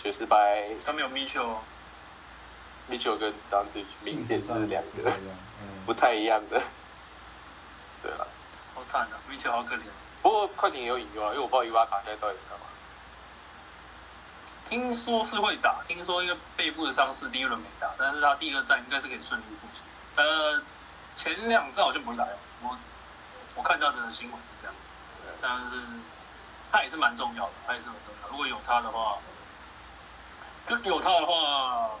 [0.00, 5.12] 爵士掰，他没有 Mitchell，Mitchell 跟 d a n c e 明显是两个
[5.84, 6.62] 不太一样的，
[8.00, 8.24] 对啊，
[8.76, 9.80] 好惨啊，Mitchell 好可怜。
[10.22, 12.66] 不过快艇也有引诱啊，因为我不知道伊巴卡现在到底在干嘛。
[14.68, 19.82] 听说是会打，听说因为背部的伤势第一轮没打，但是他第二站应该是可以顺利复出。
[20.14, 20.62] 呃，
[21.16, 22.24] 前两站好像不会来，
[22.62, 22.78] 我
[23.58, 24.74] 我看到的新闻是这样，
[25.42, 25.76] 但是
[26.70, 28.28] 他也是蛮重要的，他也是很重要。
[28.30, 29.18] 如果有他的话。
[30.84, 31.92] 有他的话，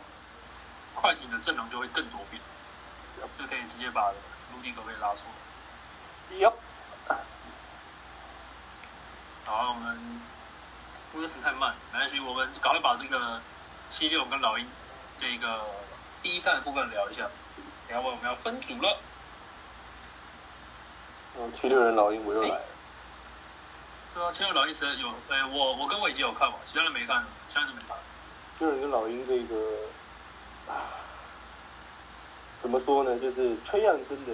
[0.94, 2.38] 快艇的阵容就会更多变，
[3.38, 4.12] 就可以直接把
[4.52, 6.36] 卢迪格给拉出来。
[6.36, 6.52] 有。
[9.46, 10.20] 好，我们
[11.10, 13.40] 不是太慢，没关系，我们赶快把这个
[13.88, 14.68] 七六跟老鹰
[15.16, 15.64] 这个
[16.22, 17.26] 第一站的部分聊一下。
[17.88, 19.00] 然后我们要分组了。
[21.40, 22.60] 嗯，七六人老鹰我又来了。
[24.14, 27.96] 对啊，七六老鹰是有，哎，我我跟我已经有看嘛，其他人没看，其他人没看。
[28.58, 29.54] 就是跟老鹰这个
[30.66, 30.74] 啊，
[32.58, 33.16] 怎么说呢？
[33.18, 34.32] 就是崔样真的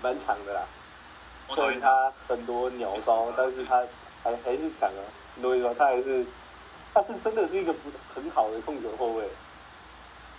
[0.00, 0.62] 蛮强的啦。
[1.48, 3.82] 虽然他很多鸟招，但是他
[4.22, 5.02] 还还是强啊。
[5.34, 5.74] 你懂我意思吗？
[5.76, 6.24] 他还是
[6.94, 9.28] 他是真的是一个不很好的控球后卫。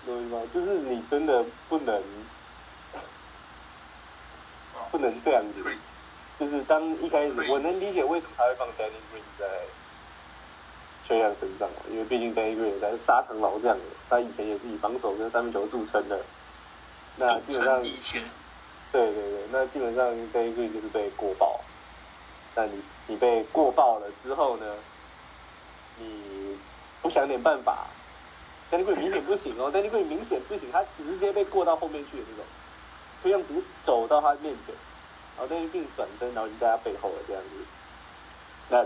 [0.06, 0.42] 懂我意思吗？
[0.54, 2.02] 就是你真的不能
[4.92, 5.66] 不能这样子。
[6.40, 9.46] 就是当一开始，我能理解为什么他会放 Danny Green 在。
[11.02, 13.76] 缺氧成长嘛，因为毕竟 Danny Green 他是沙场老将，
[14.08, 16.20] 他以前也是以防守跟三分球著称的。
[17.16, 18.22] 那基本上，以前，
[18.92, 21.60] 对对对，那基本上 Danny Green 就是被过爆。
[22.54, 24.76] 那你你被过爆了之后呢？
[25.98, 26.56] 你
[27.02, 27.88] 不想点办法
[28.72, 32.46] ？Danny Green 明显不行哦，Danny Green 明显不行，他直接被过到后面去的那种。
[33.22, 34.76] 缺氧只是走到他面前，
[35.38, 37.50] 然后 Danny Green 转身，然后就在他背后了这样子。
[38.70, 38.84] 那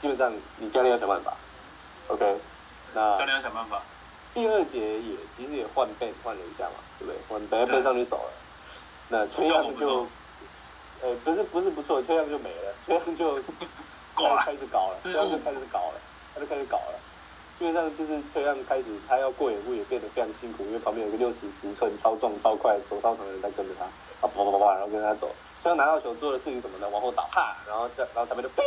[0.00, 1.34] 基本上你教练要想办法。
[2.08, 2.38] OK，
[2.94, 3.82] 那教练要想办法。
[4.34, 7.18] 第二节也其实也换背换了一下嘛，对不对？
[7.28, 8.30] 换本来背上去手了，
[9.08, 10.06] 那崔样就，
[11.02, 13.34] 呃，不是不是不错，崔样就没了，崔样就
[14.44, 16.00] 开始搞了，崔样就开始搞了，
[16.34, 17.00] 他就开始搞了。
[17.58, 25.30] 基本上就是崔样开始，他要过野步也变得非常辛苦，因为旁边有个六十十寸超壮超快手超长的人在跟着他，啊啪啪啪啪，然后跟他走。
[25.62, 26.88] 崔样拿到球做的事情什么呢？
[26.90, 28.62] 往后倒，哈，然后再然后他们就哔，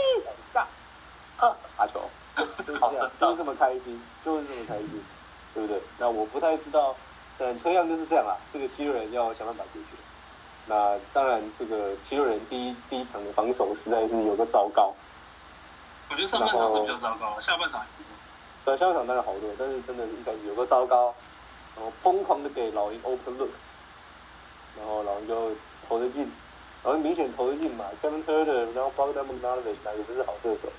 [0.54, 0.68] 嘎，
[1.38, 2.02] 哈，打球。
[2.66, 5.04] 就是这样，就是这么开心，就是这么开心，
[5.54, 5.82] 对不对？
[5.98, 6.96] 那我不太知道，
[7.38, 8.34] 但车样就是这样啊。
[8.52, 9.98] 这个七六人要想办法解决。
[10.66, 14.94] 那当然，这个七六人第一第一场的防守实在是有个糟糕。
[16.10, 17.86] 我觉得上半场是比较糟糕，下半场
[18.72, 18.78] 不错。
[18.78, 21.14] 对，下半场当然好多，但是真的一开始有个糟糕，
[21.76, 23.72] 然后疯狂的给老鹰 open looks，
[24.78, 25.52] 然后老鹰就
[25.88, 26.24] 投得进，
[26.84, 27.86] 然后明显投得进嘛。
[28.02, 30.70] Kevin Herter，然后 Bogdan Bogdanovic 哪个不是好射手？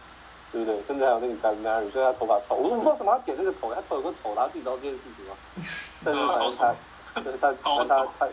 [0.53, 0.83] 对不对？
[0.83, 5.37] 甚至还有那个 Gary，虽然他头发丑，我都不知道什么他剪那个头，他头有个丑，他自己知道这件事情吗？
[6.05, 6.21] 但是
[6.59, 6.75] 他，
[7.15, 8.29] 他， 但他，他，他，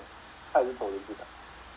[0.52, 1.24] 他也是投得进的，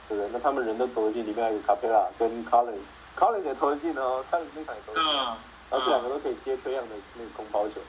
[0.08, 0.30] 对不对？
[0.32, 5.36] 那他们人都投得进，里面还有卡佩拉跟 Collins，Collins 也投得进哦，Collins 那场也投得进，嗯，
[5.70, 7.80] 然后这两个都可以接推样的那个空抛球。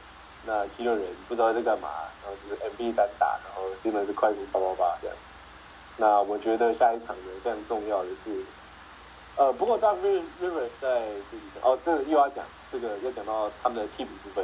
[0.44, 1.90] 那七六人不知道在干嘛，
[2.24, 5.16] 然后就是 MB 单打，然后 Simmons 是快攻八八八这样。
[5.98, 8.44] 那我觉得下一场呢，非常重要的是，
[9.36, 14.44] 呃，不过 Doug Rivers 在这里哦，这个又要讲这个要讲到他们的替补部分，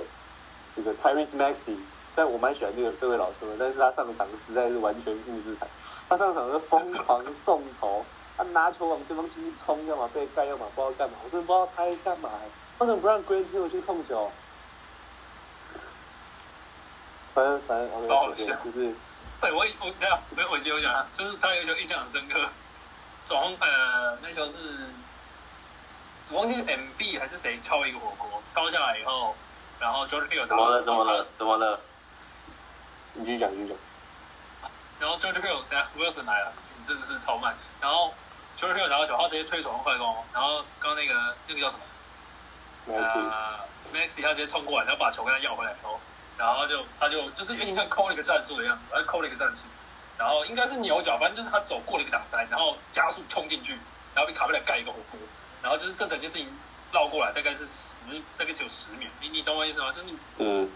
[0.75, 1.77] 这个 Tyrese Maxey，
[2.13, 5.67] 虽然我蛮喜欢这个这位老兄的，但是他上场实在是完全负资产，
[6.07, 8.05] 他上场是疯狂送头，
[8.37, 12.29] 他拿球往对方进去冲，要么被盖，要么不知道干嘛，我真的不知道他在干嘛，
[12.79, 14.31] 为什么不让 Grant Hill 去控球？
[17.33, 18.93] 反正反正 OK，就是
[19.39, 22.49] 对我我对啊，我我记得我讲，就是他有一球印象很深刻，
[23.25, 24.87] 总呃那球是
[26.29, 29.35] 我忘记是 MB 还是谁敲一个火锅高下来以后，
[29.79, 30.81] 然后 George Hill 怎么了？
[30.83, 31.27] 怎么了？？
[31.35, 31.79] 怎么了？
[33.13, 33.77] 你继续讲，继续讲。
[34.99, 37.55] 然后 George Hill 等下 Wilson 来了，你真的是超慢。
[37.79, 38.13] 然后
[38.57, 41.81] George Hill 拿到球，他直接推手攻快攻，然后刚刚那个那个叫什么？
[42.87, 43.59] 没关系，呃
[43.93, 45.99] ，Maxi 他直接冲过来，然后把球跟他要回来以后，
[46.37, 49.63] 然后他就他就就是有点像抠了一个战术的样子，他抠了一个战术，
[50.17, 53.73] 然后应该是牛角，反正就是他走过了一个挡带，然后加速冲进去，
[54.15, 55.19] 然后被卡贝莱盖一个火锅，
[55.61, 56.47] 然后就是这整件事情
[56.93, 57.95] 绕过来大概是十，
[58.37, 59.91] 大概只有十秒，你你懂我意思吗？
[59.91, 60.07] 就是
[60.37, 60.69] 嗯，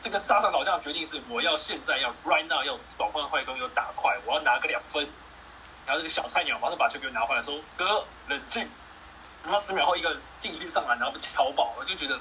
[0.00, 5.06] 这个杀伤导向的决定是我要现在要 right now 要转换快攻，要打快，我要拿个两分，
[5.84, 8.66] 然后这个小菜鸟马上把球给我拿回来，说哥冷静。
[9.44, 12.18] 然后十秒后一个禁区上篮，然后被敲爆，我就觉得，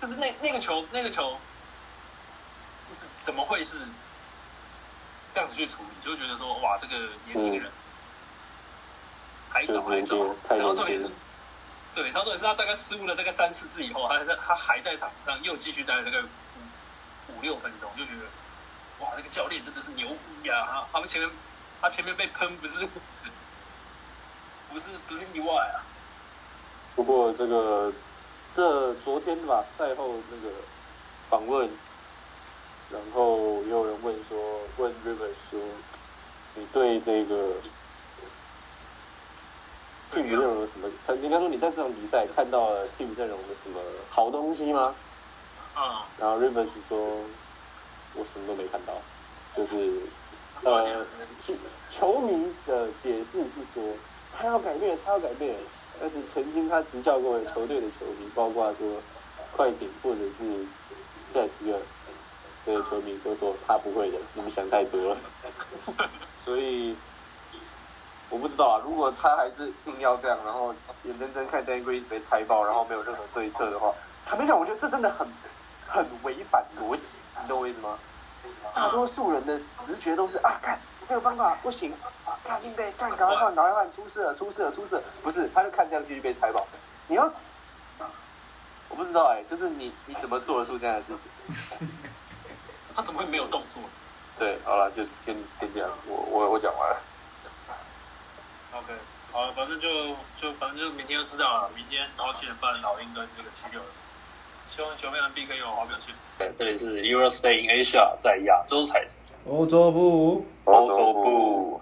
[0.00, 1.38] 就是那那个球那个球，
[2.92, 3.78] 是怎么会是
[5.32, 5.88] 这样子去处理？
[6.04, 6.96] 就觉得说哇，这个
[7.26, 7.70] 年轻人
[9.48, 10.16] 还早还早
[10.48, 11.12] 然后重点是。
[11.92, 16.26] 对，他说也是他大概失误了大概三四次以后，他还在他还在场上又继续待了大概五
[17.36, 18.22] 五六分钟，就觉得
[19.00, 20.08] 哇，那个教练真的是牛
[20.42, 20.66] 逼啊！
[20.70, 21.30] 他他们前面
[21.80, 22.74] 他前面被喷不是
[24.70, 25.82] 不是不是意外啊，
[26.96, 27.92] 不过这个
[28.52, 30.54] 这昨天吧，赛后那个
[31.28, 31.68] 访问，
[32.90, 34.38] 然后也有人问说，
[34.76, 35.60] 问 Rivers 说，
[36.54, 37.54] 你对这个
[40.10, 40.90] team 阵容有什么？
[41.04, 44.94] 他应该说你在这场比赛看到了 team 阵容的什么好东西吗？
[45.76, 45.82] 嗯，
[46.18, 46.98] 然后 Rivers 说，
[48.14, 48.94] 我什么都没看到，
[49.56, 50.00] 就是
[50.64, 51.06] 呃，
[51.38, 51.54] 球
[51.88, 53.82] 球迷的解释是说，
[54.32, 55.54] 他要改变，他要改变。
[56.00, 58.86] 但是曾经他执教过的球队的球迷，包括说
[59.52, 60.64] 快艇或者是
[61.26, 61.78] 塞提尔
[62.64, 65.16] 的球迷，都说他不会的，你们想太多了。
[66.38, 66.96] 所以
[68.30, 70.74] 我不知道啊，如果他还是硬要这样，然后
[71.04, 73.92] 眼睁睁看 Dan Green 一直被拆爆，然后没有任何对策的话，
[74.24, 75.28] 坦白讲，我觉得这真的很
[75.86, 77.98] 很违反逻辑，你懂我意思吗？
[78.74, 81.92] 大多数人的直觉都是啊，看这个方法不行，
[82.30, 86.64] 啊，看硬被看赶快换，赶快换，出事了，出事了，出事了，不是，他就看这样继续被拆爆。
[87.08, 87.28] 你要，
[88.88, 91.28] 我不知道哎、就是你你怎么做得出这样的事情？
[92.94, 93.82] 他怎么会没有动作
[94.38, 97.00] 对，好了，就先先这样，我我我讲完了。
[98.74, 98.94] ？OK，
[99.32, 99.88] 好了，反正就
[100.36, 103.90] 就反正就明天就知道了，明天早上七点半老鹰跟这个七六人，
[104.68, 106.14] 希望球迷们 B 可以有好表现。
[106.38, 109.16] 对，这里是 Eurostay in Asia，在亚洲采集。
[109.48, 110.46] 欧洲部。
[110.66, 111.80] 欧洲部，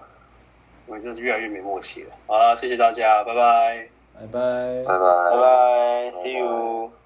[0.89, 2.11] 我们真是越来越没默契了。
[2.27, 3.89] 好了，谢谢大家，拜拜。
[4.15, 4.83] 拜拜。
[4.85, 6.98] 拜拜拜拜，See you。